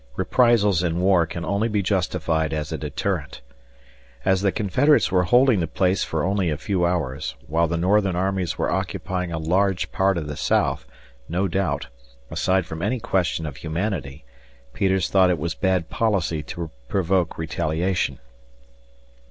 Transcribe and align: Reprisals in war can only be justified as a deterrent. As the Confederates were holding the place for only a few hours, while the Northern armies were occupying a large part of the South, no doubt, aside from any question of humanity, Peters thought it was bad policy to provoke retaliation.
Reprisals 0.15 0.81
in 0.81 0.99
war 0.99 1.27
can 1.27 1.45
only 1.45 1.67
be 1.67 1.83
justified 1.83 2.53
as 2.53 2.71
a 2.71 2.77
deterrent. 2.79 3.41
As 4.25 4.41
the 4.41 4.51
Confederates 4.51 5.11
were 5.11 5.25
holding 5.25 5.59
the 5.59 5.67
place 5.67 6.03
for 6.03 6.23
only 6.23 6.49
a 6.49 6.57
few 6.57 6.87
hours, 6.87 7.35
while 7.45 7.67
the 7.67 7.77
Northern 7.77 8.15
armies 8.15 8.57
were 8.57 8.71
occupying 8.71 9.31
a 9.31 9.37
large 9.37 9.91
part 9.91 10.17
of 10.17 10.25
the 10.25 10.35
South, 10.35 10.87
no 11.29 11.47
doubt, 11.47 11.85
aside 12.31 12.65
from 12.65 12.81
any 12.81 12.99
question 12.99 13.45
of 13.45 13.57
humanity, 13.57 14.23
Peters 14.73 15.07
thought 15.07 15.29
it 15.29 15.37
was 15.37 15.53
bad 15.53 15.87
policy 15.91 16.41
to 16.41 16.71
provoke 16.87 17.37
retaliation. 17.37 18.17